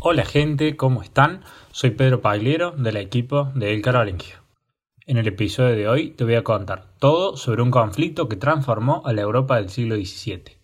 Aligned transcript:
Hola 0.00 0.24
gente, 0.24 0.76
¿cómo 0.76 1.02
están? 1.02 1.42
Soy 1.72 1.90
Pedro 1.90 2.20
Pagliero 2.20 2.70
del 2.70 2.96
equipo 2.98 3.50
de 3.56 3.74
El 3.74 3.82
Carolingio. 3.82 4.36
En 5.06 5.16
el 5.16 5.26
episodio 5.26 5.74
de 5.74 5.88
hoy 5.88 6.10
te 6.10 6.22
voy 6.22 6.36
a 6.36 6.44
contar 6.44 6.84
todo 7.00 7.36
sobre 7.36 7.62
un 7.62 7.72
conflicto 7.72 8.28
que 8.28 8.36
transformó 8.36 9.02
a 9.04 9.12
la 9.12 9.22
Europa 9.22 9.56
del 9.56 9.70
siglo 9.70 9.96
XVII. 9.96 10.56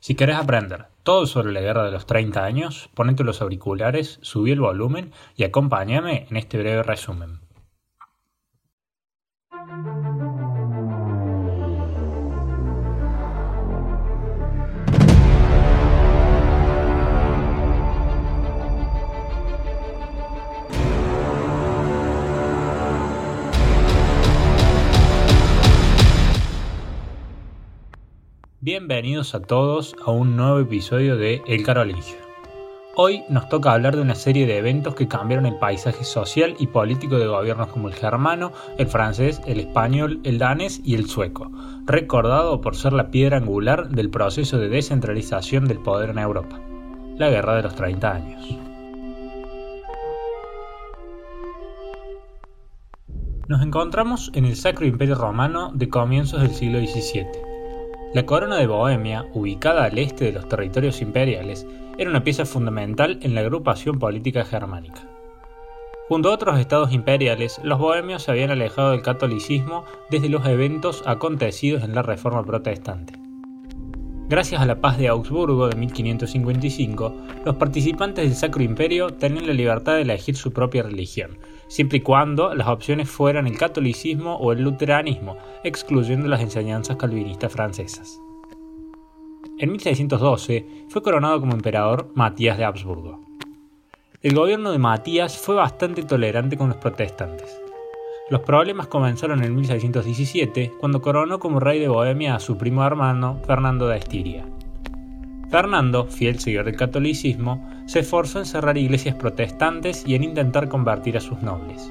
Si 0.00 0.14
querés 0.14 0.36
aprender 0.36 0.88
todo 1.02 1.24
sobre 1.24 1.54
la 1.54 1.62
guerra 1.62 1.86
de 1.86 1.92
los 1.92 2.04
30 2.04 2.44
años, 2.44 2.90
ponete 2.92 3.24
los 3.24 3.40
auriculares, 3.40 4.18
subí 4.20 4.52
el 4.52 4.60
volumen 4.60 5.12
y 5.34 5.44
acompáñame 5.44 6.26
en 6.28 6.36
este 6.36 6.58
breve 6.58 6.82
resumen. 6.82 7.43
Bienvenidos 28.64 29.34
a 29.34 29.42
todos 29.42 29.94
a 30.06 30.10
un 30.10 30.38
nuevo 30.38 30.58
episodio 30.58 31.18
de 31.18 31.42
El 31.46 31.62
Carolingio. 31.64 32.16
Hoy 32.96 33.22
nos 33.28 33.50
toca 33.50 33.72
hablar 33.72 33.94
de 33.94 34.00
una 34.00 34.14
serie 34.14 34.46
de 34.46 34.56
eventos 34.56 34.94
que 34.94 35.06
cambiaron 35.06 35.44
el 35.44 35.58
paisaje 35.58 36.02
social 36.02 36.56
y 36.58 36.68
político 36.68 37.18
de 37.18 37.26
gobiernos 37.26 37.68
como 37.68 37.88
el 37.88 37.94
germano, 37.94 38.52
el 38.78 38.86
francés, 38.86 39.42
el 39.44 39.60
español, 39.60 40.18
el 40.24 40.38
danés 40.38 40.80
y 40.82 40.94
el 40.94 41.10
sueco, 41.10 41.52
recordado 41.84 42.62
por 42.62 42.74
ser 42.74 42.94
la 42.94 43.10
piedra 43.10 43.36
angular 43.36 43.90
del 43.90 44.08
proceso 44.08 44.56
de 44.56 44.70
descentralización 44.70 45.66
del 45.66 45.80
poder 45.80 46.08
en 46.08 46.20
Europa, 46.20 46.58
la 47.18 47.28
Guerra 47.28 47.56
de 47.56 47.62
los 47.64 47.74
30 47.74 48.10
años. 48.10 48.48
Nos 53.46 53.60
encontramos 53.60 54.30
en 54.32 54.46
el 54.46 54.56
Sacro 54.56 54.86
Imperio 54.86 55.16
Romano 55.16 55.70
de 55.74 55.90
comienzos 55.90 56.40
del 56.40 56.54
siglo 56.54 56.78
XVII 56.78 57.53
la 58.14 58.24
corona 58.24 58.58
de 58.58 58.68
Bohemia, 58.68 59.26
ubicada 59.34 59.86
al 59.86 59.98
este 59.98 60.26
de 60.26 60.32
los 60.32 60.48
territorios 60.48 61.02
imperiales, 61.02 61.66
era 61.98 62.08
una 62.08 62.22
pieza 62.22 62.46
fundamental 62.46 63.18
en 63.22 63.34
la 63.34 63.40
agrupación 63.40 63.98
política 63.98 64.44
germánica. 64.44 65.08
Junto 66.08 66.30
a 66.30 66.34
otros 66.34 66.60
estados 66.60 66.92
imperiales, 66.92 67.60
los 67.64 67.80
bohemios 67.80 68.22
se 68.22 68.30
habían 68.30 68.52
alejado 68.52 68.92
del 68.92 69.02
catolicismo 69.02 69.84
desde 70.10 70.28
los 70.28 70.46
eventos 70.46 71.02
acontecidos 71.06 71.82
en 71.82 71.96
la 71.96 72.02
Reforma 72.02 72.44
Protestante. 72.44 73.14
Gracias 74.28 74.60
a 74.60 74.66
la 74.66 74.80
paz 74.80 74.96
de 74.96 75.08
Augsburgo 75.08 75.66
de 75.68 75.74
1555, 75.74 77.16
los 77.44 77.56
participantes 77.56 78.24
del 78.24 78.36
Sacro 78.36 78.62
Imperio 78.62 79.10
tenían 79.10 79.48
la 79.48 79.54
libertad 79.54 79.96
de 79.96 80.02
elegir 80.02 80.36
su 80.36 80.52
propia 80.52 80.84
religión, 80.84 81.36
siempre 81.68 81.98
y 81.98 82.00
cuando 82.02 82.54
las 82.54 82.68
opciones 82.68 83.08
fueran 83.08 83.46
el 83.46 83.58
catolicismo 83.58 84.36
o 84.36 84.52
el 84.52 84.62
luteranismo, 84.62 85.36
excluyendo 85.62 86.28
las 86.28 86.40
enseñanzas 86.40 86.96
calvinistas 86.96 87.52
francesas. 87.52 88.20
En 89.58 89.70
1612 89.70 90.66
fue 90.88 91.02
coronado 91.02 91.40
como 91.40 91.52
emperador 91.52 92.10
Matías 92.14 92.58
de 92.58 92.64
Habsburgo. 92.64 93.20
El 94.20 94.34
gobierno 94.34 94.72
de 94.72 94.78
Matías 94.78 95.38
fue 95.38 95.54
bastante 95.54 96.02
tolerante 96.02 96.56
con 96.56 96.68
los 96.68 96.78
protestantes. 96.78 97.60
Los 98.30 98.40
problemas 98.40 98.86
comenzaron 98.86 99.44
en 99.44 99.54
1617, 99.54 100.72
cuando 100.80 101.02
coronó 101.02 101.38
como 101.38 101.60
rey 101.60 101.78
de 101.78 101.88
Bohemia 101.88 102.34
a 102.34 102.40
su 102.40 102.56
primo 102.56 102.82
hermano 102.82 103.38
Fernando 103.46 103.86
de 103.86 103.98
Estiria. 103.98 104.46
Fernando, 105.50 106.06
fiel 106.06 106.40
seguidor 106.40 106.64
del 106.64 106.76
catolicismo, 106.76 107.68
se 107.86 108.00
esforzó 108.00 108.38
en 108.40 108.46
cerrar 108.46 108.76
iglesias 108.78 109.14
protestantes 109.14 110.04
y 110.06 110.14
en 110.14 110.24
intentar 110.24 110.68
convertir 110.68 111.16
a 111.16 111.20
sus 111.20 111.42
nobles. 111.42 111.90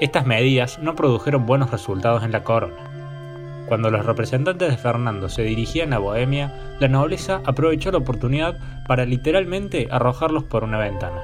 Estas 0.00 0.26
medidas 0.26 0.78
no 0.78 0.94
produjeron 0.94 1.46
buenos 1.46 1.70
resultados 1.70 2.22
en 2.22 2.32
la 2.32 2.44
corona. 2.44 3.64
Cuando 3.66 3.90
los 3.90 4.04
representantes 4.04 4.70
de 4.70 4.76
Fernando 4.76 5.28
se 5.28 5.42
dirigían 5.42 5.92
a 5.92 5.98
Bohemia, 5.98 6.76
la 6.78 6.88
nobleza 6.88 7.40
aprovechó 7.44 7.90
la 7.90 7.98
oportunidad 7.98 8.58
para 8.86 9.06
literalmente 9.06 9.88
arrojarlos 9.90 10.44
por 10.44 10.64
una 10.64 10.78
ventana. 10.78 11.22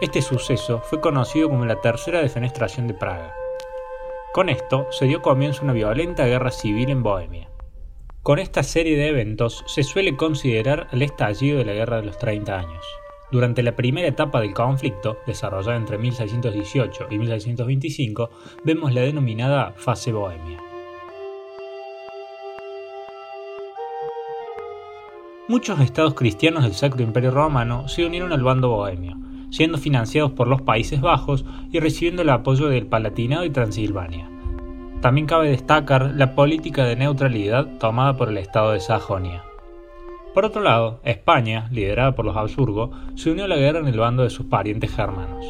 Este 0.00 0.20
suceso 0.20 0.80
fue 0.80 1.00
conocido 1.00 1.48
como 1.48 1.66
la 1.66 1.76
Tercera 1.76 2.20
Defenestración 2.20 2.88
de 2.88 2.94
Praga. 2.94 3.32
Con 4.32 4.48
esto 4.48 4.86
se 4.90 5.06
dio 5.06 5.22
comienzo 5.22 5.62
una 5.62 5.72
violenta 5.72 6.24
guerra 6.26 6.50
civil 6.50 6.90
en 6.90 7.02
Bohemia. 7.02 7.49
Con 8.22 8.38
esta 8.38 8.62
serie 8.62 8.98
de 8.98 9.08
eventos 9.08 9.64
se 9.66 9.82
suele 9.82 10.14
considerar 10.14 10.88
el 10.92 11.00
estallido 11.00 11.56
de 11.56 11.64
la 11.64 11.72
Guerra 11.72 11.96
de 11.96 12.06
los 12.06 12.18
30 12.18 12.54
años. 12.54 12.84
Durante 13.32 13.62
la 13.62 13.76
primera 13.76 14.08
etapa 14.08 14.42
del 14.42 14.52
conflicto, 14.52 15.16
desarrollada 15.26 15.76
entre 15.76 15.96
1618 15.96 17.06
y 17.10 17.18
1625, 17.18 18.28
vemos 18.62 18.92
la 18.92 19.00
denominada 19.00 19.72
fase 19.78 20.12
bohemia. 20.12 20.58
Muchos 25.48 25.80
estados 25.80 26.12
cristianos 26.12 26.64
del 26.64 26.74
Sacro 26.74 27.02
Imperio 27.02 27.30
Romano 27.30 27.88
se 27.88 28.04
unieron 28.04 28.34
al 28.34 28.42
bando 28.42 28.68
bohemio, 28.68 29.16
siendo 29.50 29.78
financiados 29.78 30.32
por 30.32 30.46
los 30.46 30.60
Países 30.60 31.00
Bajos 31.00 31.46
y 31.72 31.80
recibiendo 31.80 32.20
el 32.20 32.28
apoyo 32.28 32.68
del 32.68 32.86
Palatinado 32.86 33.46
y 33.46 33.50
Transilvania. 33.50 34.29
También 35.00 35.26
cabe 35.26 35.48
destacar 35.48 36.12
la 36.14 36.34
política 36.34 36.84
de 36.84 36.94
neutralidad 36.94 37.66
tomada 37.78 38.18
por 38.18 38.28
el 38.28 38.36
Estado 38.36 38.72
de 38.72 38.80
Sajonia. 38.80 39.42
Por 40.34 40.44
otro 40.44 40.60
lado, 40.62 41.00
España, 41.04 41.68
liderada 41.72 42.14
por 42.14 42.26
los 42.26 42.36
Habsburgo, 42.36 42.90
se 43.14 43.30
unió 43.30 43.46
a 43.46 43.48
la 43.48 43.56
guerra 43.56 43.78
en 43.78 43.88
el 43.88 43.98
bando 43.98 44.22
de 44.22 44.30
sus 44.30 44.46
parientes 44.46 44.94
germanos. 44.94 45.46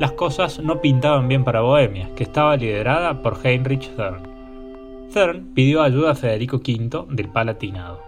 Las 0.00 0.12
cosas 0.12 0.58
no 0.58 0.80
pintaban 0.80 1.28
bien 1.28 1.44
para 1.44 1.60
Bohemia, 1.60 2.10
que 2.16 2.24
estaba 2.24 2.56
liderada 2.56 3.22
por 3.22 3.38
Heinrich 3.42 3.88
Thurn. 3.94 5.08
Thurn 5.14 5.54
pidió 5.54 5.82
ayuda 5.82 6.10
a 6.10 6.14
Federico 6.16 6.56
V 6.56 7.06
del 7.10 7.28
Palatinado. 7.28 8.02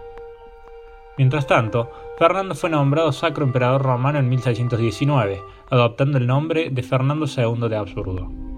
Mientras 1.17 1.47
tanto, 1.47 1.89
Fernando 2.17 2.53
fue 2.53 2.69
nombrado 2.69 3.13
sacro 3.13 3.45
emperador 3.45 3.81
romano 3.81 4.19
en 4.19 4.27
1619, 4.27 5.41
adoptando 5.69 6.17
el 6.17 6.27
nombre 6.27 6.69
de 6.69 6.83
Fernando 6.83 7.25
II 7.25 7.69
de 7.69 7.77
Habsburgo. 7.77 8.48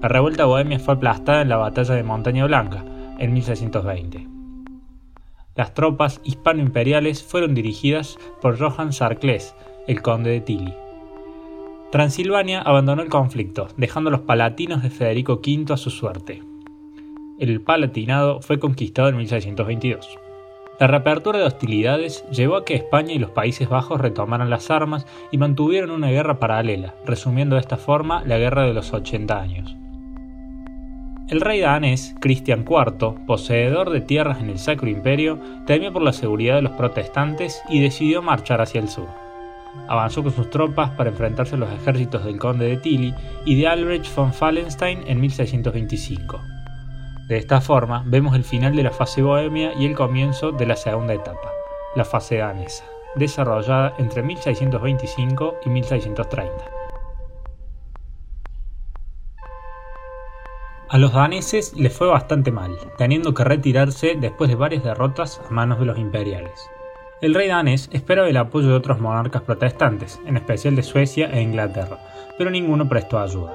La 0.00 0.08
revuelta 0.08 0.44
bohemia 0.44 0.78
fue 0.78 0.94
aplastada 0.94 1.42
en 1.42 1.48
la 1.48 1.56
batalla 1.56 1.94
de 1.94 2.04
Montaña 2.04 2.46
Blanca, 2.46 2.84
en 3.18 3.32
1620. 3.32 4.28
Las 5.56 5.74
tropas 5.74 6.20
hispano-imperiales 6.22 7.24
fueron 7.24 7.52
dirigidas 7.52 8.16
por 8.40 8.56
Johann 8.56 8.92
Sarkles, 8.92 9.56
el 9.88 10.00
conde 10.00 10.30
de 10.30 10.40
Tilly. 10.40 10.72
Transilvania 11.90 12.60
abandonó 12.60 13.02
el 13.02 13.08
conflicto, 13.08 13.66
dejando 13.76 14.08
a 14.08 14.12
los 14.12 14.20
palatinos 14.20 14.84
de 14.84 14.90
Federico 14.90 15.40
V 15.44 15.72
a 15.72 15.76
su 15.76 15.90
suerte. 15.90 16.44
El 17.40 17.60
palatinado 17.60 18.40
fue 18.40 18.60
conquistado 18.60 19.08
en 19.08 19.16
1622. 19.16 20.16
La 20.78 20.86
reapertura 20.86 21.40
de 21.40 21.46
hostilidades 21.46 22.24
llevó 22.30 22.54
a 22.54 22.64
que 22.64 22.76
España 22.76 23.14
y 23.14 23.18
los 23.18 23.32
Países 23.32 23.68
Bajos 23.68 24.00
retomaran 24.00 24.48
las 24.48 24.70
armas 24.70 25.08
y 25.32 25.38
mantuvieron 25.38 25.90
una 25.90 26.08
guerra 26.08 26.38
paralela, 26.38 26.94
resumiendo 27.04 27.56
de 27.56 27.62
esta 27.62 27.78
forma 27.78 28.22
la 28.24 28.38
Guerra 28.38 28.62
de 28.62 28.74
los 28.74 28.92
80 28.92 29.40
años. 29.40 29.76
El 31.28 31.42
rey 31.42 31.60
danés, 31.60 32.14
Cristian 32.20 32.64
IV, 32.66 33.26
poseedor 33.26 33.90
de 33.90 34.00
tierras 34.00 34.40
en 34.40 34.48
el 34.48 34.58
Sacro 34.58 34.88
Imperio, 34.88 35.38
temió 35.66 35.92
por 35.92 36.00
la 36.00 36.14
seguridad 36.14 36.54
de 36.54 36.62
los 36.62 36.72
protestantes 36.72 37.62
y 37.68 37.82
decidió 37.82 38.22
marchar 38.22 38.62
hacia 38.62 38.80
el 38.80 38.88
sur. 38.88 39.08
Avanzó 39.88 40.22
con 40.22 40.32
sus 40.32 40.48
tropas 40.48 40.88
para 40.92 41.10
enfrentarse 41.10 41.56
a 41.56 41.58
los 41.58 41.70
ejércitos 41.70 42.24
del 42.24 42.38
conde 42.38 42.64
de 42.64 42.78
Tilly 42.78 43.14
y 43.44 43.60
de 43.60 43.68
Albrecht 43.68 44.14
von 44.16 44.32
Fallenstein 44.32 45.02
en 45.06 45.20
1625. 45.20 46.40
De 47.26 47.36
esta 47.36 47.60
forma, 47.60 48.02
vemos 48.06 48.34
el 48.34 48.44
final 48.44 48.74
de 48.74 48.84
la 48.84 48.90
fase 48.90 49.20
bohemia 49.20 49.74
y 49.78 49.84
el 49.84 49.94
comienzo 49.94 50.52
de 50.52 50.64
la 50.64 50.76
segunda 50.76 51.12
etapa, 51.12 51.50
la 51.94 52.06
fase 52.06 52.38
danesa, 52.38 52.84
desarrollada 53.16 53.92
entre 53.98 54.22
1625 54.22 55.56
y 55.66 55.68
1630. 55.68 56.77
A 60.90 60.96
los 60.96 61.12
daneses 61.12 61.74
les 61.76 61.92
fue 61.92 62.06
bastante 62.06 62.50
mal, 62.50 62.74
teniendo 62.96 63.34
que 63.34 63.44
retirarse 63.44 64.16
después 64.18 64.48
de 64.48 64.56
varias 64.56 64.82
derrotas 64.82 65.38
a 65.46 65.52
manos 65.52 65.78
de 65.78 65.84
los 65.84 65.98
imperiales. 65.98 66.58
El 67.20 67.34
rey 67.34 67.46
danés 67.46 67.90
esperaba 67.92 68.26
el 68.26 68.38
apoyo 68.38 68.68
de 68.68 68.74
otros 68.74 68.98
monarcas 68.98 69.42
protestantes, 69.42 70.18
en 70.24 70.38
especial 70.38 70.76
de 70.76 70.82
Suecia 70.82 71.30
e 71.30 71.42
Inglaterra, 71.42 71.98
pero 72.38 72.50
ninguno 72.50 72.88
prestó 72.88 73.18
ayuda. 73.18 73.52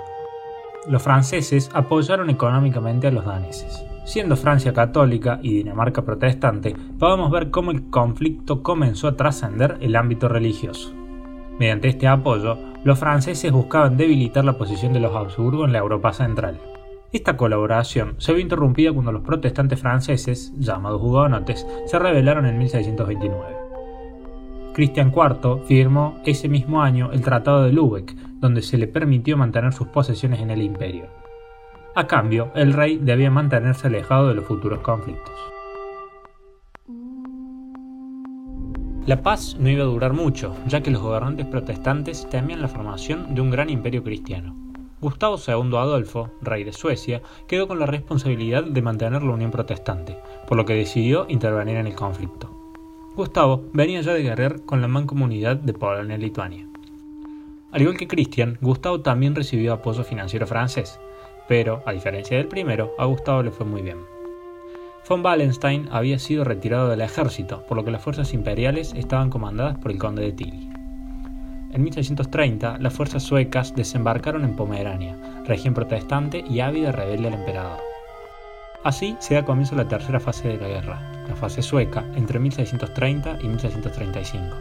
Los 0.88 1.02
franceses 1.02 1.72
apoyaron 1.74 2.30
económicamente 2.30 3.08
a 3.08 3.12
los 3.12 3.26
daneses. 3.26 3.84
Siendo 4.06 4.36
Francia 4.36 4.72
católica 4.72 5.40
y 5.42 5.56
Dinamarca 5.56 6.04
protestante, 6.04 6.76
podemos 7.00 7.32
ver 7.32 7.50
cómo 7.50 7.72
el 7.72 7.90
conflicto 7.90 8.62
comenzó 8.62 9.08
a 9.08 9.18
trascender 9.18 9.78
el 9.82 9.96
ámbito 9.96 10.28
religioso. 10.28 10.94
Mediante 11.58 11.88
este 11.88 12.08
apoyo, 12.08 12.60
los 12.84 13.00
franceses 13.00 13.52
buscaban 13.52 13.98
debilitar 13.98 14.46
la 14.46 14.58
posición 14.58 14.94
de 14.94 15.00
los 15.00 15.16
Habsburgo 15.16 15.66
en 15.66 15.72
la 15.72 15.80
Europa 15.80 16.14
central. 16.14 16.60
Esta 17.14 17.38
colaboración 17.38 18.16
se 18.18 18.34
vio 18.34 18.42
interrumpida 18.42 18.92
cuando 18.92 19.12
los 19.12 19.22
protestantes 19.22 19.80
franceses, 19.80 20.52
llamados 20.58 21.00
hugonotes, 21.00 21.68
se 21.86 22.00
rebelaron 22.00 22.48
en 22.48 22.58
1629. 22.58 23.56
Cristian 24.74 25.14
IV 25.16 25.60
firmó 25.68 26.20
ese 26.26 26.50
mismo 26.50 26.82
año 26.82 27.12
el 27.14 27.22
Tratado 27.22 27.66
de 27.66 27.72
Lübeck, 27.72 28.16
donde 28.40 28.64
se 28.64 28.80
le 28.80 28.88
permitió 28.88 29.38
mantener 29.38 29.74
sus 29.74 29.90
posesiones 29.90 30.40
en 30.42 30.50
el 30.50 30.64
imperio. 30.64 31.06
A 31.94 32.08
cambio, 32.08 32.50
el 32.56 32.74
rey 32.74 32.98
debía 32.98 33.30
mantenerse 33.30 33.86
alejado 33.86 34.30
de 34.30 34.34
los 34.34 34.46
futuros 34.46 34.80
conflictos. 34.80 35.36
La 39.06 39.22
paz 39.22 39.56
no 39.60 39.70
iba 39.70 39.84
a 39.84 39.88
durar 39.88 40.14
mucho, 40.14 40.56
ya 40.66 40.82
que 40.82 40.90
los 40.90 41.04
gobernantes 41.04 41.46
protestantes 41.46 42.28
temían 42.28 42.64
la 42.64 42.70
formación 42.70 43.36
de 43.36 43.42
un 43.42 43.52
gran 43.52 43.70
imperio 43.70 44.04
cristiano. 44.04 44.73
Gustavo 45.04 45.36
II 45.36 45.76
Adolfo, 45.76 46.30
rey 46.42 46.64
de 46.64 46.72
Suecia, 46.72 47.22
quedó 47.46 47.68
con 47.68 47.78
la 47.78 47.86
responsabilidad 47.86 48.64
de 48.64 48.82
mantener 48.82 49.22
la 49.22 49.34
unión 49.34 49.52
protestante, 49.52 50.18
por 50.48 50.56
lo 50.56 50.64
que 50.64 50.76
decidió 50.76 51.26
intervenir 51.28 51.76
en 51.76 51.88
el 51.88 51.94
conflicto. 51.94 52.50
Gustavo 53.14 53.66
venía 53.74 54.00
ya 54.00 54.14
de 54.14 54.24
guerrear 54.24 54.62
con 54.62 54.80
la 54.80 54.88
mancomunidad 54.88 55.58
de 55.58 55.74
Polonia 55.74 56.16
y 56.16 56.22
Lituania. 56.22 56.70
Al 57.74 57.82
igual 57.82 57.98
que 57.98 58.08
Cristian, 58.08 58.58
Gustavo 58.62 59.02
también 59.02 59.36
recibió 59.36 59.74
apoyo 59.74 60.06
financiero 60.06 60.48
francés, 60.48 61.02
pero, 61.50 61.84
a 61.86 61.92
diferencia 61.92 62.38
del 62.38 62.48
primero, 62.48 62.94
a 62.98 63.04
Gustavo 63.04 63.44
le 63.44 63.52
fue 63.52 63.66
muy 63.66 63.82
bien. 63.82 63.98
Von 65.10 65.26
Wallenstein 65.26 65.90
había 65.92 66.18
sido 66.18 66.46
retirado 66.46 66.88
del 66.88 67.02
ejército, 67.02 67.66
por 67.68 67.76
lo 67.76 67.84
que 67.84 67.92
las 67.92 68.02
fuerzas 68.02 68.34
imperiales 68.34 68.94
estaban 68.94 69.30
comandadas 69.30 69.78
por 69.80 69.92
el 69.92 69.98
conde 69.98 70.24
de 70.24 70.32
Tilly. 70.32 70.73
En 71.74 71.82
1630, 71.82 72.78
las 72.78 72.94
fuerzas 72.94 73.24
suecas 73.24 73.76
desembarcaron 73.76 74.44
en 74.44 74.56
Pomerania, 74.56 75.18
región 75.44 75.74
protestante 75.74 76.44
y 76.48 76.60
ávida 76.60 76.92
rebelde 76.92 77.30
al 77.30 77.34
emperador. 77.34 77.80
Así 78.84 79.16
se 79.20 79.34
da 79.34 79.44
comienzo 79.44 79.76
la 79.76 79.88
tercera 79.88 80.20
fase 80.20 80.50
de 80.50 80.58
la 80.58 80.68
guerra, 80.68 81.02
la 81.28 81.36
fase 81.36 81.64
sueca, 81.64 82.06
entre 82.16 82.38
1630 82.38 83.40
y 83.42 83.48
1635. 83.48 84.56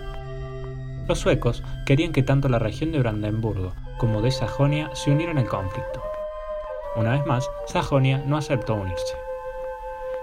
Los 1.06 1.18
suecos 1.18 1.62
querían 1.84 2.12
que 2.12 2.22
tanto 2.22 2.48
la 2.48 2.58
región 2.58 2.92
de 2.92 3.00
Brandenburgo 3.00 3.74
como 3.98 4.22
de 4.22 4.30
Sajonia 4.30 4.88
se 4.94 5.10
unieran 5.10 5.36
al 5.36 5.48
conflicto. 5.48 6.02
Una 6.96 7.10
vez 7.10 7.26
más, 7.26 7.50
Sajonia 7.66 8.22
no 8.24 8.38
aceptó 8.38 8.74
unirse. 8.74 9.16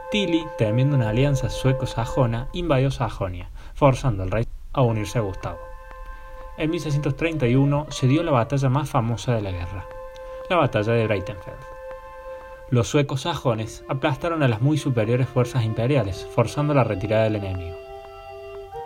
Tilly, 0.09 0.43
temiendo 0.57 0.95
una 0.95 1.09
alianza 1.09 1.49
sueco-sajona, 1.49 2.47
invadió 2.53 2.89
Sajonia, 2.89 3.51
forzando 3.75 4.23
al 4.23 4.31
rey 4.31 4.47
a 4.73 4.81
unirse 4.81 5.19
a 5.19 5.21
Gustavo. 5.21 5.68
En 6.59 6.71
1631 6.71 7.85
se 7.89 8.05
dio 8.05 8.21
la 8.21 8.33
batalla 8.33 8.67
más 8.67 8.89
famosa 8.89 9.33
de 9.33 9.41
la 9.41 9.51
guerra, 9.51 9.85
la 10.49 10.57
batalla 10.57 10.91
de 10.91 11.07
Breitenfeld. 11.07 11.55
Los 12.69 12.89
suecos 12.89 13.21
sajones 13.21 13.85
aplastaron 13.87 14.43
a 14.43 14.49
las 14.49 14.59
muy 14.59 14.77
superiores 14.77 15.29
fuerzas 15.29 15.63
imperiales, 15.63 16.27
forzando 16.35 16.73
la 16.73 16.83
retirada 16.83 17.23
del 17.23 17.37
enemigo. 17.37 17.77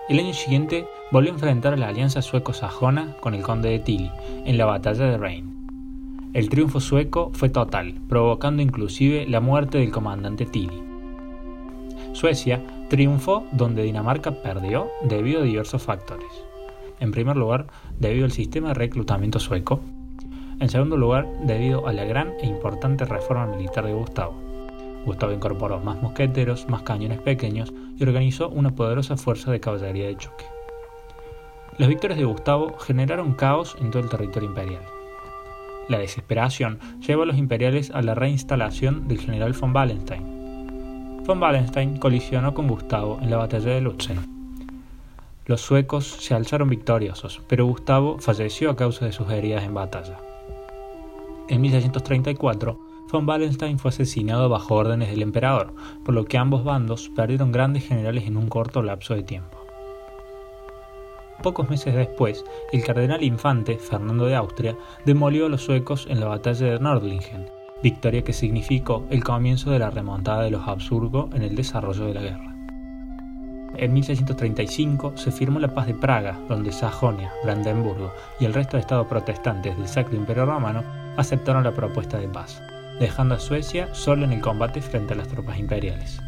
El 0.07 0.19
año 0.19 0.35
siguiente 0.35 0.85
volvió 1.11 1.31
a 1.31 1.33
enfrentar 1.33 1.73
a 1.73 1.77
la 1.77 1.87
alianza 1.87 2.21
sueco-sajona 2.21 3.17
con 3.19 3.33
el 3.33 3.41
conde 3.41 3.69
de 3.69 3.79
Tilly 3.79 4.11
en 4.45 4.59
la 4.59 4.65
batalla 4.65 5.05
de 5.05 5.17
Rhein. 5.17 6.29
El 6.33 6.49
triunfo 6.49 6.79
sueco 6.79 7.31
fue 7.33 7.49
total, 7.49 7.95
provocando 8.07 8.61
inclusive 8.61 9.25
la 9.25 9.39
muerte 9.39 9.79
del 9.79 9.89
comandante 9.89 10.45
Tilly. 10.45 10.83
Suecia 12.11 12.61
triunfó 12.87 13.47
donde 13.51 13.81
Dinamarca 13.81 14.29
perdió 14.43 14.91
debido 15.01 15.41
a 15.41 15.45
diversos 15.45 15.81
factores. 15.81 16.52
En 17.03 17.11
primer 17.11 17.35
lugar, 17.35 17.67
debido 17.99 18.23
al 18.23 18.31
sistema 18.31 18.69
de 18.69 18.75
reclutamiento 18.75 19.37
sueco. 19.37 19.81
En 20.61 20.69
segundo 20.69 20.95
lugar, 20.95 21.27
debido 21.43 21.85
a 21.85 21.91
la 21.91 22.05
gran 22.05 22.31
e 22.41 22.47
importante 22.47 23.03
reforma 23.03 23.45
militar 23.45 23.85
de 23.85 23.91
Gustavo. 23.91 24.33
Gustavo 25.05 25.33
incorporó 25.33 25.81
más 25.81 26.01
mosqueteros, 26.01 26.69
más 26.69 26.83
cañones 26.83 27.19
pequeños 27.19 27.73
y 27.97 28.03
organizó 28.03 28.47
una 28.47 28.73
poderosa 28.73 29.17
fuerza 29.17 29.51
de 29.51 29.59
caballería 29.59 30.07
de 30.07 30.15
choque. 30.15 30.45
Las 31.77 31.89
victorias 31.89 32.17
de 32.17 32.25
Gustavo 32.25 32.77
generaron 32.77 33.33
caos 33.33 33.75
en 33.81 33.91
todo 33.91 34.01
el 34.01 34.09
territorio 34.09 34.47
imperial. 34.47 34.83
La 35.89 35.97
desesperación 35.97 36.79
llevó 37.05 37.23
a 37.23 37.25
los 37.25 37.37
imperiales 37.37 37.91
a 37.91 38.01
la 38.01 38.15
reinstalación 38.15 39.09
del 39.09 39.19
general 39.19 39.51
von 39.51 39.75
Wallenstein, 39.75 41.21
von 41.25 41.41
Wallenstein 41.41 41.97
colisionó 41.97 42.53
con 42.53 42.69
Gustavo 42.69 43.19
en 43.21 43.29
la 43.29 43.35
batalla 43.35 43.71
de 43.71 43.81
Lutzen. 43.81 44.32
Los 45.45 45.59
suecos 45.59 46.07
se 46.07 46.33
alzaron 46.33 46.69
victoriosos, 46.69 47.41
pero 47.47 47.65
Gustavo 47.65 48.17
falleció 48.19 48.69
a 48.69 48.77
causa 48.77 49.05
de 49.05 49.11
sus 49.11 49.29
heridas 49.29 49.65
en 49.65 49.73
batalla. 49.73 50.17
En 51.49 51.59
1634, 51.59 52.79
von 53.11 53.27
Wallenstein 53.27 53.77
fue 53.77 53.89
asesinado 53.89 54.47
bajo 54.47 54.75
órdenes 54.75 55.09
del 55.09 55.21
emperador, 55.21 55.73
por 56.05 56.15
lo 56.15 56.23
que 56.23 56.37
ambos 56.37 56.63
bandos 56.63 57.11
perdieron 57.13 57.51
grandes 57.51 57.85
generales 57.85 58.25
en 58.25 58.37
un 58.37 58.47
corto 58.47 58.81
lapso 58.81 59.15
de 59.15 59.23
tiempo. 59.23 59.57
Pocos 61.41 61.69
meses 61.69 61.93
después, 61.93 62.45
el 62.71 62.85
cardenal 62.85 63.21
infante, 63.21 63.77
Fernando 63.77 64.25
de 64.27 64.37
Austria, 64.37 64.77
demolió 65.05 65.47
a 65.47 65.49
los 65.49 65.63
suecos 65.63 66.07
en 66.09 66.21
la 66.21 66.27
batalla 66.27 66.67
de 66.67 66.79
Nordlingen, 66.79 67.49
victoria 67.83 68.23
que 68.23 68.31
significó 68.31 69.05
el 69.09 69.25
comienzo 69.25 69.71
de 69.71 69.79
la 69.79 69.89
remontada 69.89 70.43
de 70.43 70.51
los 70.51 70.65
Habsburgo 70.65 71.29
en 71.33 71.43
el 71.43 71.53
desarrollo 71.53 72.05
de 72.05 72.13
la 72.13 72.21
guerra. 72.21 72.52
En 73.75 73.91
1635 73.91 75.17
se 75.17 75.31
firmó 75.31 75.59
la 75.59 75.73
Paz 75.73 75.87
de 75.87 75.95
Praga, 75.95 76.37
donde 76.47 76.71
Sajonia, 76.71 77.33
Brandenburgo 77.43 78.13
y 78.39 78.45
el 78.45 78.53
resto 78.53 78.77
de 78.77 78.81
estados 78.81 79.07
protestantes 79.07 79.75
del 79.75 79.87
Sacro 79.87 80.15
Imperio 80.15 80.45
Romano 80.45 80.83
aceptaron 81.17 81.63
la 81.63 81.71
propuesta 81.71 82.19
de 82.19 82.27
paz, 82.27 82.61
dejando 82.99 83.33
a 83.33 83.39
Suecia 83.39 83.93
solo 83.95 84.25
en 84.25 84.31
el 84.31 84.41
combate 84.41 84.79
frente 84.79 85.13
a 85.13 85.17
las 85.17 85.27
tropas 85.27 85.57
imperiales. 85.57 86.21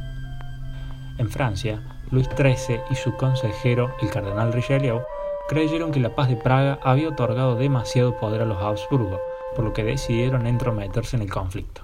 En 1.19 1.29
Francia, 1.29 1.83
Luis 2.09 2.27
XIII 2.35 2.81
y 2.89 2.95
su 2.95 3.15
consejero, 3.15 3.91
el 4.01 4.09
cardenal 4.09 4.51
Richelieu, 4.51 5.03
creyeron 5.47 5.91
que 5.91 5.99
la 5.99 6.15
paz 6.15 6.29
de 6.29 6.37
Praga 6.37 6.79
había 6.81 7.09
otorgado 7.09 7.55
demasiado 7.55 8.17
poder 8.17 8.41
a 8.41 8.45
los 8.45 8.61
Habsburgo 8.61 9.21
por 9.55 9.63
lo 9.63 9.71
que 9.71 9.83
decidieron 9.83 10.47
entrometerse 10.47 11.15
en 11.15 11.21
el 11.21 11.31
conflicto. 11.31 11.83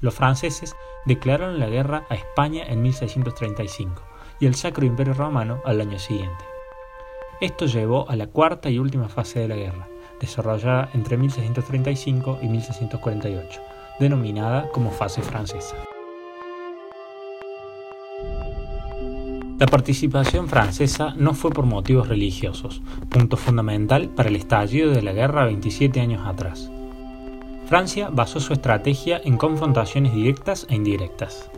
Los 0.00 0.14
franceses 0.14 0.74
declararon 1.06 1.60
la 1.60 1.68
guerra 1.68 2.04
a 2.10 2.16
España 2.16 2.64
en 2.66 2.82
1635 2.82 4.15
y 4.40 4.46
el 4.46 4.54
Sacro 4.54 4.84
Imperio 4.86 5.14
Romano 5.14 5.60
al 5.64 5.80
año 5.80 5.98
siguiente. 5.98 6.44
Esto 7.40 7.66
llevó 7.66 8.08
a 8.08 8.16
la 8.16 8.26
cuarta 8.28 8.70
y 8.70 8.78
última 8.78 9.08
fase 9.08 9.40
de 9.40 9.48
la 9.48 9.56
guerra, 9.56 9.88
desarrollada 10.20 10.88
entre 10.94 11.16
1635 11.16 12.38
y 12.42 12.48
1648, 12.48 13.60
denominada 14.00 14.70
como 14.70 14.90
fase 14.90 15.22
francesa. 15.22 15.76
La 19.58 19.66
participación 19.66 20.48
francesa 20.48 21.14
no 21.16 21.32
fue 21.32 21.50
por 21.50 21.64
motivos 21.64 22.08
religiosos, 22.08 22.82
punto 23.08 23.38
fundamental 23.38 24.10
para 24.10 24.28
el 24.28 24.36
estallido 24.36 24.90
de 24.90 25.00
la 25.00 25.12
guerra 25.12 25.46
27 25.46 25.98
años 26.00 26.26
atrás. 26.26 26.70
Francia 27.66 28.10
basó 28.12 28.38
su 28.38 28.52
estrategia 28.52 29.20
en 29.24 29.38
confrontaciones 29.38 30.14
directas 30.14 30.66
e 30.68 30.74
indirectas. 30.74 31.50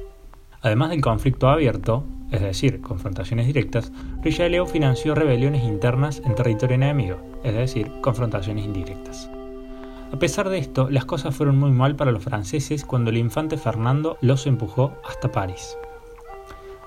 Además 0.63 0.91
del 0.91 1.01
conflicto 1.01 1.49
abierto, 1.49 2.05
es 2.31 2.41
decir, 2.41 2.81
confrontaciones 2.81 3.47
directas, 3.47 3.93
Richelieu 4.23 4.67
financió 4.67 5.15
rebeliones 5.15 5.65
internas 5.65 6.23
en 6.25 6.35
territorio 6.35 6.75
enemigo, 6.75 7.19
es 7.43 7.55
decir, 7.55 7.91
confrontaciones 8.03 8.65
indirectas. 8.65 9.31
A 10.13 10.19
pesar 10.19 10.49
de 10.49 10.59
esto, 10.59 10.89
las 10.91 11.05
cosas 11.05 11.35
fueron 11.35 11.59
muy 11.59 11.71
mal 11.71 11.97
para 11.97 12.13
los 12.13 12.25
franceses 12.25 12.85
cuando 12.85 13.11
el 13.11 13.19
infante 13.19 13.59
Fernando 13.59 14.17
los 14.21 14.47
empujó 14.47 14.93
hasta 15.09 15.31
París. 15.31 15.77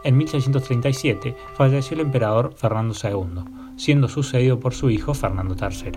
En 0.04 0.18
1637 0.18 1.36
falleció 1.56 1.96
el 1.96 2.02
emperador 2.02 2.54
Fernando 2.56 2.96
II, 3.04 3.44
siendo 3.78 4.08
sucedido 4.08 4.60
por 4.60 4.74
su 4.74 4.90
hijo 4.90 5.14
Fernando 5.14 5.56
III. 5.56 5.92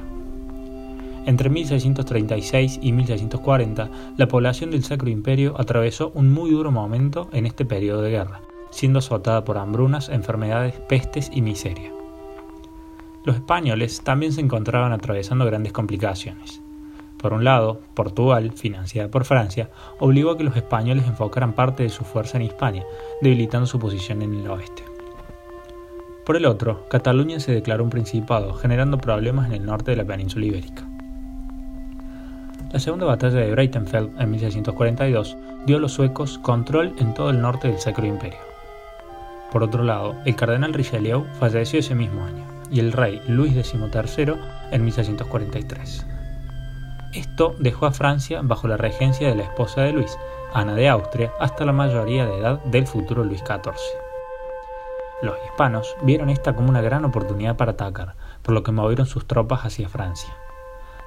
Entre 1.27 1.49
1636 1.49 2.81
y 2.83 2.93
1640, 2.93 3.91
la 4.19 4.29
población 4.29 4.71
del 4.71 4.85
Sacro 4.85 5.09
Imperio 5.09 5.55
atravesó 5.59 6.13
un 6.15 6.31
muy 6.31 6.51
duro 6.51 6.71
momento 6.71 7.31
en 7.33 7.47
este 7.47 7.65
periodo 7.65 8.03
de 8.03 8.11
guerra, 8.11 8.43
siendo 8.75 8.99
azotada 8.99 9.45
por 9.45 9.57
hambrunas, 9.57 10.09
enfermedades, 10.09 10.75
pestes 10.89 11.31
y 11.33 11.43
miseria. 11.43 11.93
Los 13.25 13.37
españoles 13.37 14.03
también 14.03 14.33
se 14.33 14.41
encontraban 14.41 14.93
atravesando 14.93 15.47
grandes 15.47 15.73
complicaciones. 15.73 16.61
Por 17.19 17.33
un 17.33 17.45
lado, 17.45 17.81
Portugal, 17.95 18.51
financiada 18.53 19.09
por 19.09 19.25
Francia, 19.25 19.71
obligó 20.01 20.33
a 20.33 20.37
que 20.37 20.45
los 20.45 20.57
españoles 20.57 21.07
enfocaran 21.07 21.53
parte 21.53 21.85
de 21.85 21.89
su 21.89 22.05
fuerza 22.05 22.37
en 22.37 22.43
Hispania, 22.43 22.85
debilitando 23.23 23.67
su 23.67 23.79
posición 23.79 24.23
en 24.23 24.35
el 24.35 24.51
oeste. 24.51 24.83
Por 26.27 26.37
el 26.37 26.45
otro, 26.45 26.87
Cataluña 26.89 27.39
se 27.39 27.53
declaró 27.53 27.85
un 27.85 27.91
principado, 27.91 28.55
generando 28.55 28.99
problemas 28.99 29.47
en 29.47 29.53
el 29.53 29.67
norte 29.67 29.93
de 29.93 29.99
la 29.99 30.05
península 30.05 30.47
ibérica. 30.47 30.85
La 32.73 32.81
segunda 32.81 33.07
batalla 33.07 33.39
de 33.39 33.53
Breitenfeld 33.53 34.21
en 34.21 34.31
1642 34.33 35.37
dio 35.65 35.77
a 35.77 35.81
los 35.81 35.93
suecos 35.93 36.39
control 36.39 36.93
en 36.99 37.15
todo 37.15 37.31
el 37.31 37.41
norte 37.41 37.69
del 37.69 37.79
Sacro 37.79 38.05
Imperio. 38.05 38.54
Por 39.55 39.63
otro 39.63 39.85
lado, 39.85 40.17
el 40.25 40.35
cardenal 40.35 40.75
Richelieu 40.75 41.27
falleció 41.39 41.79
ese 41.79 41.95
mismo 41.95 42.25
año 42.25 42.45
y 42.73 42.81
el 42.81 42.91
rey 42.91 43.23
Luis 43.29 43.53
XIII 43.55 44.35
en 44.73 44.85
1643. 44.85 46.05
Esto 47.13 47.55
dejó 47.61 47.87
a 47.87 47.93
Francia 47.93 48.41
bajo 48.43 48.67
la 48.67 48.77
regencia 48.77 49.29
de 49.29 49.37
la 49.37 49.45
esposa 49.45 49.83
de 49.83 49.93
Luis, 49.93 50.19
Ana 50.53 50.75
de 50.75 50.89
Austria, 50.89 51.31
hasta 51.39 51.65
la 51.65 51.71
mayoría 51.71 52.27
de 52.27 52.37
edad 52.37 52.65
del 52.65 52.89
futuro 52.89 53.23
Luis 53.23 53.43
XIV. 53.43 53.77
Los 55.23 55.37
hispanos 55.45 55.95
vieron 56.03 56.31
esta 56.31 56.57
como 56.57 56.69
una 56.69 56.83
gran 56.83 57.05
oportunidad 57.05 57.57
para 57.57 57.73
atacar, 57.73 58.17
por 58.43 58.55
lo 58.55 58.65
que 58.65 58.73
movieron 58.73 59.07
sus 59.07 59.25
tropas 59.29 59.61
hacia 59.61 59.89
Francia. 59.89 60.35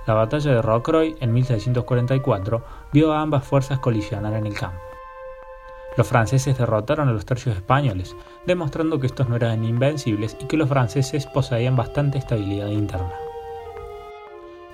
La 0.05 0.13
batalla 0.13 0.53
de 0.53 0.61
Rocroi 0.61 1.17
en 1.19 1.33
1644 1.33 2.63
vio 2.93 3.11
a 3.11 3.21
ambas 3.21 3.43
fuerzas 3.43 3.79
colisionar 3.79 4.35
en 4.35 4.45
el 4.45 4.53
campo. 4.53 4.86
Los 5.97 6.07
franceses 6.07 6.57
derrotaron 6.57 7.09
a 7.09 7.11
los 7.11 7.25
tercios 7.25 7.55
españoles, 7.55 8.15
demostrando 8.45 8.99
que 8.99 9.07
estos 9.07 9.27
no 9.27 9.35
eran 9.35 9.65
invencibles 9.65 10.37
y 10.39 10.45
que 10.45 10.55
los 10.55 10.69
franceses 10.69 11.25
poseían 11.25 11.75
bastante 11.75 12.19
estabilidad 12.19 12.67
interna. 12.67 13.13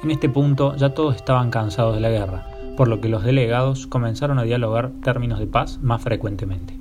En 0.04 0.12
este 0.12 0.28
punto 0.28 0.76
ya 0.76 0.94
todos 0.94 1.16
estaban 1.16 1.50
cansados 1.50 1.96
de 1.96 2.02
la 2.02 2.10
guerra, 2.10 2.46
por 2.76 2.90
lo 2.90 3.00
que 3.00 3.08
los 3.08 3.24
delegados 3.24 3.88
comenzaron 3.88 4.38
a 4.38 4.44
dialogar 4.44 4.92
términos 5.02 5.40
de 5.40 5.48
paz 5.48 5.80
más 5.82 6.02
frecuentemente. 6.02 6.78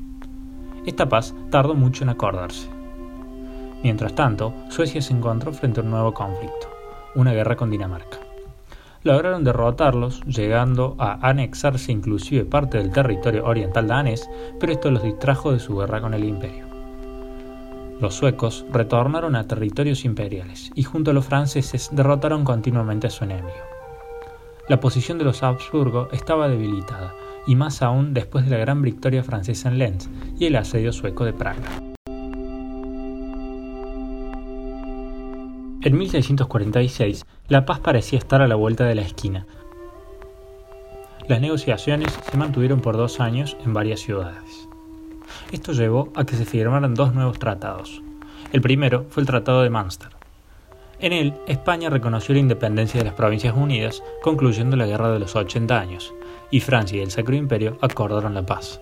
Esta 0.87 1.09
paz 1.09 1.33
tardó 1.51 1.75
mucho 1.75 2.03
en 2.03 2.11
acordarse. 2.11 2.69
Mientras 3.85 4.13
tanto, 4.17 4.53
Suecia 4.71 5.01
se 5.03 5.13
encontró 5.13 5.53
frente 5.53 5.79
a 5.79 5.85
un 5.85 5.91
nuevo 5.91 6.13
conflicto, 6.13 6.69
una 7.15 7.33
guerra 7.33 7.55
con 7.55 7.71
Dinamarca. 7.71 8.19
Lograron 9.05 9.43
derrotarlos, 9.43 10.23
llegando 10.27 10.95
a 10.99 11.27
anexarse 11.29 11.91
inclusive 11.91 12.45
parte 12.45 12.79
del 12.79 12.93
territorio 12.93 13.45
oriental 13.45 13.89
danés, 13.89 14.29
pero 14.61 14.73
esto 14.73 14.91
los 14.91 15.03
distrajo 15.03 15.53
de 15.53 15.59
su 15.59 15.77
guerra 15.77 16.01
con 16.01 16.15
el 16.15 16.25
imperio. 16.25 16.67
Los 18.01 18.15
suecos 18.15 18.65
retornaron 18.73 19.37
a 19.37 19.47
territorios 19.47 20.05
imperiales 20.05 20.71
y 20.75 20.83
junto 20.83 21.11
a 21.11 21.15
los 21.15 21.25
franceses 21.25 21.91
derrotaron 21.93 22.45
continuamente 22.45 23.09
a 23.09 23.11
su 23.11 23.25
enemigo. 23.25 23.53
La 24.69 24.81
posición 24.81 25.19
de 25.19 25.25
los 25.25 25.43
Habsburgo 25.43 26.09
estaba 26.13 26.49
debilitada, 26.49 27.15
y 27.47 27.57
más 27.57 27.83
aún 27.83 28.15
después 28.15 28.45
de 28.45 28.53
la 28.53 28.59
gran 28.59 28.83
victoria 28.83 29.25
francesa 29.25 29.69
en 29.69 29.79
Lens 29.79 30.09
y 30.39 30.47
el 30.47 30.57
asedio 30.57 30.93
sueco 30.93 31.25
de 31.25 31.33
Praga. 31.33 31.92
En 35.85 35.99
1646, 35.99 37.27
la 37.49 37.67
paz 37.67 37.81
parecía 37.81 38.17
estar 38.17 38.41
a 38.41 38.47
la 38.47 38.55
vuelta 38.55 38.85
de 38.85 38.95
la 38.95 39.03
esquina. 39.03 39.47
Las 41.27 41.41
negociaciones 41.41 42.17
se 42.31 42.37
mantuvieron 42.37 42.81
por 42.81 42.97
dos 42.97 43.19
años 43.19 43.57
en 43.65 43.75
varias 43.75 43.99
ciudades. 43.99 44.69
Esto 45.51 45.73
llevó 45.73 46.13
a 46.15 46.25
que 46.25 46.37
se 46.37 46.45
firmaran 46.45 46.95
dos 46.95 47.15
nuevos 47.15 47.41
tratados. 47.41 48.01
El 48.53 48.61
primero 48.61 49.07
fue 49.11 49.23
el 49.23 49.27
Tratado 49.27 49.63
de 49.63 49.71
Münster. 49.71 50.11
En 51.01 51.13
él, 51.13 51.35
España 51.49 51.91
reconoció 51.91 52.33
la 52.33 52.41
independencia 52.41 53.01
de 53.01 53.07
las 53.07 53.15
Provincias 53.15 53.57
Unidas, 53.57 54.05
concluyendo 54.23 54.77
la 54.77 54.87
Guerra 54.87 55.11
de 55.11 55.19
los 55.19 55.35
80 55.35 55.81
años, 55.81 56.15
y 56.53 56.61
Francia 56.61 56.99
y 56.99 57.03
el 57.03 57.11
Sacro 57.11 57.35
Imperio 57.35 57.77
acordaron 57.81 58.35
la 58.35 58.47
paz. 58.47 58.81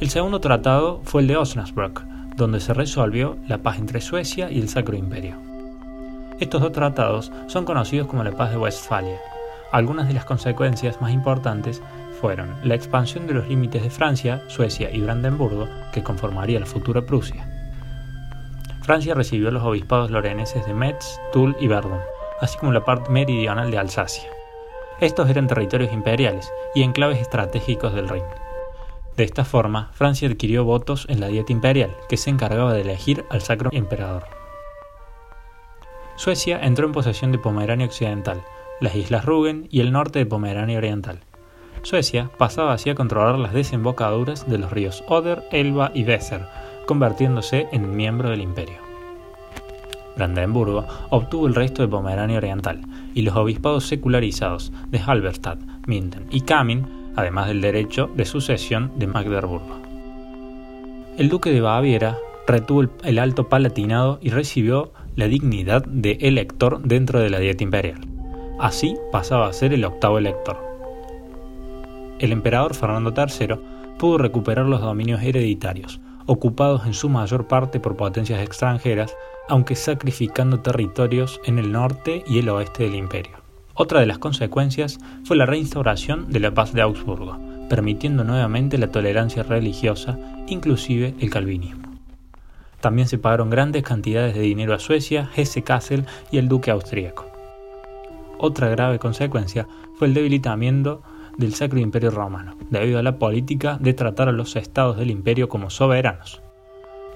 El 0.00 0.08
segundo 0.08 0.40
tratado 0.40 1.02
fue 1.04 1.20
el 1.20 1.28
de 1.28 1.36
Osnabrück, 1.36 2.02
donde 2.34 2.60
se 2.60 2.72
resolvió 2.72 3.36
la 3.46 3.58
paz 3.58 3.78
entre 3.78 4.00
Suecia 4.00 4.50
y 4.50 4.58
el 4.58 4.70
Sacro 4.70 4.96
Imperio. 4.96 5.51
Estos 6.40 6.60
dos 6.60 6.72
tratados 6.72 7.32
son 7.46 7.64
conocidos 7.64 8.08
como 8.08 8.24
la 8.24 8.32
paz 8.32 8.50
de 8.50 8.58
Westfalia. 8.58 9.18
Algunas 9.70 10.08
de 10.08 10.14
las 10.14 10.24
consecuencias 10.24 11.00
más 11.00 11.12
importantes 11.12 11.82
fueron 12.20 12.54
la 12.62 12.74
expansión 12.74 13.26
de 13.26 13.34
los 13.34 13.48
límites 13.48 13.82
de 13.82 13.90
Francia, 13.90 14.42
Suecia 14.48 14.90
y 14.90 15.00
Brandenburgo, 15.00 15.68
que 15.92 16.02
conformaría 16.02 16.60
la 16.60 16.66
futura 16.66 17.02
Prusia. 17.02 17.48
Francia 18.82 19.14
recibió 19.14 19.50
los 19.50 19.62
obispados 19.62 20.10
loreneses 20.10 20.66
de 20.66 20.74
Metz, 20.74 21.20
Toul 21.32 21.56
y 21.60 21.68
Verdun, 21.68 22.00
así 22.40 22.58
como 22.58 22.72
la 22.72 22.84
parte 22.84 23.10
meridional 23.10 23.70
de 23.70 23.78
Alsacia. 23.78 24.28
Estos 25.00 25.30
eran 25.30 25.46
territorios 25.46 25.92
imperiales 25.92 26.52
y 26.74 26.82
enclaves 26.82 27.20
estratégicos 27.20 27.94
del 27.94 28.08
reino. 28.08 28.28
De 29.16 29.24
esta 29.24 29.44
forma, 29.44 29.90
Francia 29.92 30.28
adquirió 30.28 30.64
votos 30.64 31.06
en 31.08 31.20
la 31.20 31.28
Dieta 31.28 31.52
Imperial, 31.52 31.96
que 32.08 32.16
se 32.16 32.30
encargaba 32.30 32.72
de 32.72 32.80
elegir 32.82 33.24
al 33.30 33.42
Sacro 33.42 33.70
Emperador. 33.72 34.41
Suecia 36.22 36.60
entró 36.62 36.86
en 36.86 36.92
posesión 36.92 37.32
de 37.32 37.38
Pomerania 37.38 37.86
Occidental, 37.86 38.42
las 38.80 38.94
Islas 38.94 39.24
Rügen 39.24 39.66
y 39.72 39.80
el 39.80 39.90
norte 39.90 40.20
de 40.20 40.26
Pomerania 40.26 40.78
Oriental. 40.78 41.18
Suecia 41.82 42.30
pasaba 42.38 42.74
así 42.74 42.90
a 42.90 42.94
controlar 42.94 43.40
las 43.40 43.52
desembocaduras 43.52 44.48
de 44.48 44.58
los 44.58 44.70
ríos 44.70 45.02
Oder, 45.08 45.42
Elba 45.50 45.90
y 45.92 46.04
Weser, 46.04 46.46
convirtiéndose 46.86 47.66
en 47.72 47.96
miembro 47.96 48.30
del 48.30 48.40
imperio. 48.40 48.76
Brandenburgo 50.14 50.86
obtuvo 51.10 51.48
el 51.48 51.56
resto 51.56 51.82
de 51.82 51.88
Pomerania 51.88 52.38
Oriental 52.38 52.82
y 53.14 53.22
los 53.22 53.34
obispados 53.34 53.86
secularizados 53.86 54.70
de 54.90 55.00
Halberstadt, 55.00 55.58
Minden 55.88 56.28
y 56.30 56.42
Kamin, 56.42 57.14
además 57.16 57.48
del 57.48 57.60
derecho 57.60 58.08
de 58.14 58.26
sucesión 58.26 58.92
de 58.94 59.08
Magdeburgo. 59.08 59.80
El 61.18 61.28
duque 61.28 61.50
de 61.50 61.60
Baviera 61.60 62.16
retuvo 62.46 62.84
el 63.02 63.18
alto 63.18 63.48
palatinado 63.48 64.20
y 64.22 64.30
recibió 64.30 64.92
la 65.14 65.28
dignidad 65.28 65.84
de 65.84 66.18
elector 66.20 66.80
dentro 66.82 67.20
de 67.20 67.30
la 67.30 67.38
dieta 67.38 67.64
imperial. 67.64 68.00
Así 68.58 68.96
pasaba 69.10 69.48
a 69.48 69.52
ser 69.52 69.72
el 69.72 69.84
octavo 69.84 70.18
elector. 70.18 70.58
El 72.18 72.32
emperador 72.32 72.74
Fernando 72.74 73.12
III 73.16 73.56
pudo 73.98 74.18
recuperar 74.18 74.66
los 74.66 74.80
dominios 74.80 75.22
hereditarios, 75.22 76.00
ocupados 76.26 76.86
en 76.86 76.94
su 76.94 77.08
mayor 77.08 77.48
parte 77.48 77.80
por 77.80 77.96
potencias 77.96 78.42
extranjeras, 78.42 79.16
aunque 79.48 79.74
sacrificando 79.74 80.60
territorios 80.60 81.40
en 81.44 81.58
el 81.58 81.72
norte 81.72 82.22
y 82.26 82.38
el 82.38 82.48
oeste 82.48 82.84
del 82.84 82.94
imperio. 82.94 83.42
Otra 83.74 84.00
de 84.00 84.06
las 84.06 84.18
consecuencias 84.18 84.98
fue 85.24 85.36
la 85.36 85.46
reinstauración 85.46 86.30
de 86.30 86.40
la 86.40 86.52
paz 86.52 86.72
de 86.72 86.82
Augsburgo, 86.82 87.38
permitiendo 87.68 88.22
nuevamente 88.22 88.78
la 88.78 88.88
tolerancia 88.88 89.42
religiosa, 89.42 90.18
inclusive 90.46 91.14
el 91.20 91.30
calvinismo. 91.30 91.91
También 92.82 93.06
se 93.06 93.16
pagaron 93.16 93.48
grandes 93.48 93.84
cantidades 93.84 94.34
de 94.34 94.40
dinero 94.40 94.74
a 94.74 94.80
Suecia, 94.80 95.30
Hesse-Kassel 95.36 96.04
y 96.32 96.38
el 96.38 96.48
duque 96.48 96.72
austríaco. 96.72 97.26
Otra 98.38 98.68
grave 98.70 98.98
consecuencia 98.98 99.68
fue 99.94 100.08
el 100.08 100.14
debilitamiento 100.14 101.00
del 101.38 101.54
Sacro 101.54 101.78
Imperio 101.78 102.10
Romano, 102.10 102.56
debido 102.70 102.98
a 102.98 103.04
la 103.04 103.20
política 103.20 103.78
de 103.80 103.94
tratar 103.94 104.28
a 104.28 104.32
los 104.32 104.56
estados 104.56 104.96
del 104.98 105.12
imperio 105.12 105.48
como 105.48 105.70
soberanos. 105.70 106.42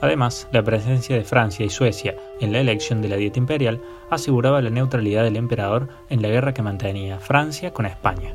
Además, 0.01 0.47
la 0.53 0.63
presencia 0.63 1.17
de 1.17 1.25
Francia 1.25 1.67
y 1.67 1.71
Suecia 1.71 2.15
en 2.41 2.53
la 2.53 2.61
elección 2.61 3.03
de 3.03 3.09
la 3.09 3.17
dieta 3.17 3.41
imperial 3.41 3.81
aseguraba 4.09 4.63
la 4.63 4.71
neutralidad 4.71 5.25
del 5.25 5.35
emperador 5.35 5.89
en 6.11 6.23
la 6.23 6.29
guerra 6.29 6.55
que 6.55 6.63
mantenía 6.63 7.19
Francia 7.19 7.73
con 7.73 7.87
España. 7.87 8.35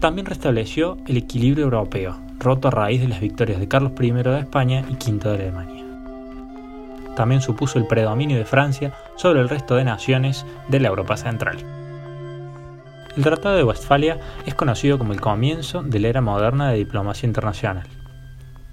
También 0.00 0.26
restableció 0.26 0.98
el 1.06 1.16
equilibrio 1.16 1.64
europeo, 1.64 2.20
roto 2.40 2.68
a 2.68 2.72
raíz 2.72 3.00
de 3.00 3.08
las 3.08 3.20
victorias 3.20 3.58
de 3.58 3.68
Carlos 3.68 3.92
I 3.98 4.10
de 4.10 4.40
España 4.40 4.84
y 4.90 4.92
V 4.92 5.30
de 5.30 5.34
Alemania. 5.34 5.83
También 7.16 7.40
supuso 7.40 7.78
el 7.78 7.86
predominio 7.86 8.38
de 8.38 8.44
Francia 8.44 8.92
sobre 9.16 9.40
el 9.40 9.48
resto 9.48 9.76
de 9.76 9.84
naciones 9.84 10.44
de 10.68 10.80
la 10.80 10.88
Europa 10.88 11.16
central. 11.16 11.58
El 13.16 13.22
Tratado 13.22 13.56
de 13.56 13.64
Westfalia 13.64 14.18
es 14.44 14.54
conocido 14.54 14.98
como 14.98 15.12
el 15.12 15.20
comienzo 15.20 15.82
de 15.82 16.00
la 16.00 16.08
era 16.08 16.20
moderna 16.20 16.70
de 16.70 16.78
diplomacia 16.78 17.26
internacional. 17.26 17.86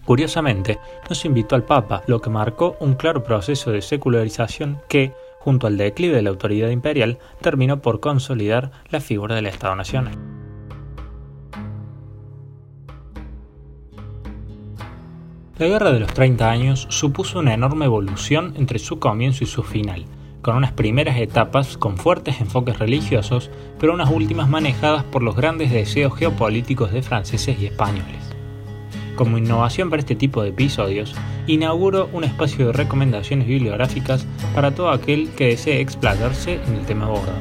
Curiosamente, 0.06 0.80
no 1.08 1.16
se 1.16 1.28
invitó 1.28 1.56
al 1.56 1.64
Papa, 1.64 2.02
lo 2.08 2.22
que 2.22 2.32
marcó 2.32 2.76
un 2.80 2.96
claro 2.96 3.24
proceso 3.24 3.72
de 3.72 3.84
secularización 3.84 4.82
que, 4.88 5.14
junto 5.40 5.68
al 5.68 5.78
declive 5.78 6.16
de 6.16 6.24
la 6.24 6.32
autoridad 6.32 6.70
imperial, 6.70 7.20
terminó 7.40 7.82
por 7.82 8.00
consolidar 8.00 8.72
la 8.90 9.00
figura 9.00 9.36
del 9.36 9.46
Estado 9.46 9.76
Nacional. 9.76 10.41
La 15.62 15.68
Guerra 15.68 15.92
de 15.92 16.00
los 16.00 16.12
30 16.12 16.50
años 16.50 16.88
supuso 16.90 17.38
una 17.38 17.54
enorme 17.54 17.86
evolución 17.86 18.56
entre 18.58 18.80
su 18.80 18.98
comienzo 18.98 19.44
y 19.44 19.48
su 19.48 19.62
final, 19.62 20.06
con 20.42 20.56
unas 20.56 20.72
primeras 20.72 21.18
etapas 21.18 21.78
con 21.78 21.98
fuertes 21.98 22.42
enfoques 22.42 22.80
religiosos, 22.80 23.52
pero 23.80 23.94
unas 23.94 24.10
últimas 24.10 24.50
manejadas 24.50 25.04
por 25.04 25.22
los 25.22 25.36
grandes 25.36 25.70
deseos 25.70 26.18
geopolíticos 26.18 26.92
de 26.92 27.04
franceses 27.04 27.62
y 27.62 27.68
españoles. 27.68 28.24
Como 29.16 29.38
innovación 29.38 29.92
para 29.92 30.00
este 30.00 30.16
tipo 30.16 30.42
de 30.42 30.50
episodios, 30.50 31.14
inauguro 31.46 32.10
un 32.12 32.24
espacio 32.24 32.66
de 32.66 32.74
recomendaciones 32.74 33.46
bibliográficas 33.46 34.26
para 34.56 34.74
todo 34.74 34.90
aquel 34.90 35.30
que 35.36 35.50
desee 35.50 35.80
explayarse 35.80 36.60
en 36.68 36.74
el 36.74 36.88
tema 36.88 37.06
abordado. 37.06 37.38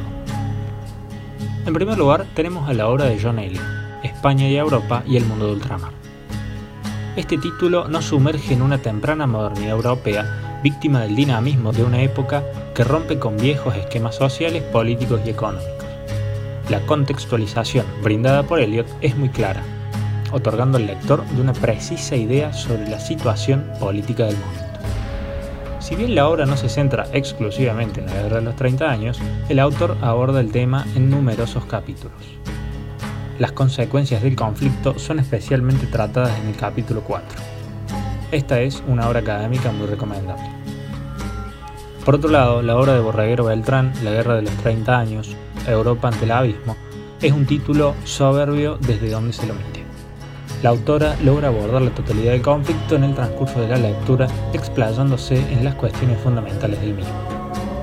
En 1.64 1.72
primer 1.72 1.96
lugar, 1.96 2.26
tenemos 2.34 2.68
a 2.68 2.74
la 2.74 2.86
obra 2.86 3.06
de 3.06 3.18
John 3.18 3.38
Elliot, 3.38 3.64
España 4.02 4.46
y 4.46 4.56
Europa 4.56 5.04
y 5.06 5.16
el 5.16 5.24
mundo 5.24 5.46
de 5.46 5.52
ultramar. 5.54 5.99
Este 7.16 7.38
título 7.38 7.88
nos 7.88 8.04
sumerge 8.04 8.54
en 8.54 8.62
una 8.62 8.78
temprana 8.78 9.26
modernidad 9.26 9.70
europea 9.70 10.60
víctima 10.62 11.00
del 11.00 11.16
dinamismo 11.16 11.72
de 11.72 11.82
una 11.82 12.00
época 12.02 12.44
que 12.72 12.84
rompe 12.84 13.18
con 13.18 13.36
viejos 13.36 13.74
esquemas 13.74 14.14
sociales, 14.14 14.62
políticos 14.62 15.20
y 15.26 15.30
económicos. 15.30 15.84
La 16.68 16.80
contextualización 16.86 17.84
brindada 18.04 18.44
por 18.44 18.60
Eliot 18.60 18.86
es 19.00 19.16
muy 19.16 19.28
clara, 19.28 19.60
otorgando 20.30 20.78
al 20.78 20.86
lector 20.86 21.24
una 21.36 21.52
precisa 21.52 22.14
idea 22.14 22.52
sobre 22.52 22.88
la 22.88 23.00
situación 23.00 23.66
política 23.80 24.26
del 24.26 24.36
momento. 24.36 24.80
Si 25.80 25.96
bien 25.96 26.14
la 26.14 26.28
obra 26.28 26.46
no 26.46 26.56
se 26.56 26.68
centra 26.68 27.08
exclusivamente 27.12 28.00
en 28.00 28.06
la 28.06 28.22
guerra 28.22 28.36
de 28.36 28.42
los 28.42 28.54
30 28.54 28.88
años, 28.88 29.20
el 29.48 29.58
autor 29.58 29.96
aborda 30.00 30.38
el 30.38 30.52
tema 30.52 30.86
en 30.94 31.10
numerosos 31.10 31.64
capítulos. 31.64 32.22
Las 33.40 33.52
consecuencias 33.52 34.22
del 34.22 34.36
conflicto 34.36 34.98
son 34.98 35.18
especialmente 35.18 35.86
tratadas 35.86 36.38
en 36.40 36.48
el 36.48 36.56
capítulo 36.56 37.00
4. 37.00 37.26
esta 38.32 38.60
es 38.60 38.82
una 38.86 39.08
obra 39.08 39.20
académica 39.20 39.72
muy 39.72 39.86
recomendable. 39.86 40.44
Por 42.04 42.16
otro 42.16 42.28
lado, 42.28 42.60
la 42.60 42.76
obra 42.76 42.92
de 42.92 43.00
Borreguero 43.00 43.46
Beltrán, 43.46 43.94
La 44.04 44.10
Guerra 44.10 44.34
de 44.34 44.42
los 44.42 44.52
30 44.56 44.98
Años, 44.98 45.34
Europa 45.66 46.08
ante 46.08 46.26
el 46.26 46.32
Abismo, 46.32 46.76
es 47.22 47.32
un 47.32 47.46
título 47.46 47.94
soberbio 48.04 48.76
desde 48.76 49.08
donde 49.08 49.32
se 49.32 49.46
lo 49.46 49.54
mire. 49.54 49.84
La 50.62 50.68
autora 50.68 51.16
logra 51.24 51.48
abordar 51.48 51.80
la 51.80 51.94
totalidad 51.94 52.32
del 52.32 52.42
conflicto 52.42 52.96
en 52.96 53.04
el 53.04 53.14
transcurso 53.14 53.58
de 53.58 53.68
la 53.68 53.78
lectura, 53.78 54.28
explayándose 54.52 55.38
en 55.50 55.64
las 55.64 55.76
cuestiones 55.76 56.20
fundamentales 56.20 56.78
del 56.82 56.92
mismo. 56.92 57.14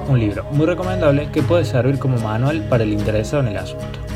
Un 0.08 0.20
libro 0.20 0.46
muy 0.52 0.68
recomendable 0.68 1.32
que 1.32 1.42
puede 1.42 1.66
servir 1.66 1.98
como 1.98 2.20
manual 2.20 2.68
para 2.70 2.84
el 2.84 2.94
interesado 2.94 3.42
en 3.42 3.48
el 3.48 3.58
asunto. 3.58 4.07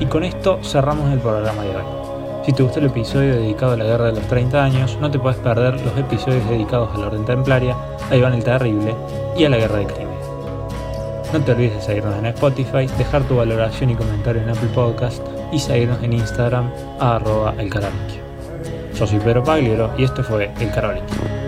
Y 0.00 0.06
con 0.06 0.24
esto 0.24 0.58
cerramos 0.62 1.12
el 1.12 1.20
programa 1.20 1.62
de 1.62 1.76
hoy. 1.76 1.84
Si 2.44 2.52
te 2.52 2.62
gustó 2.62 2.80
el 2.80 2.86
episodio 2.86 3.36
dedicado 3.36 3.72
a 3.72 3.76
la 3.76 3.84
guerra 3.84 4.06
de 4.06 4.12
los 4.14 4.26
30 4.26 4.64
años, 4.64 4.98
no 5.00 5.10
te 5.10 5.18
puedes 5.18 5.38
perder 5.38 5.80
los 5.80 5.96
episodios 5.96 6.48
dedicados 6.48 6.92
a 6.92 6.98
la 6.98 7.06
Orden 7.06 7.24
Templaria, 7.24 7.76
a 8.10 8.16
Iván 8.16 8.34
el 8.34 8.42
Terrible 8.42 8.94
y 9.36 9.44
a 9.44 9.48
la 9.48 9.58
Guerra 9.58 9.78
de 9.78 9.86
Crimea. 9.86 10.12
No 11.32 11.40
te 11.40 11.52
olvides 11.52 11.76
de 11.76 11.80
seguirnos 11.80 12.18
en 12.18 12.26
Spotify, 12.26 12.86
dejar 12.98 13.22
tu 13.22 13.36
valoración 13.36 13.90
y 13.90 13.94
comentario 13.94 14.42
en 14.42 14.50
Apple 14.50 14.68
Podcast 14.74 15.22
y 15.52 15.58
seguirnos 15.58 16.02
en 16.02 16.14
Instagram 16.14 16.70
a 16.98 17.16
arroba 17.16 17.54
el 17.58 17.70
Yo 17.70 19.06
soy 19.06 19.18
Pedro 19.20 19.44
Pagliero 19.44 19.90
y 19.96 20.04
esto 20.04 20.24
fue 20.24 20.50
El 20.58 20.70
Carolinquio. 20.72 21.41